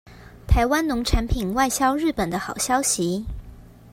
[0.47, 3.23] 臺灣農產品外銷日本的好消息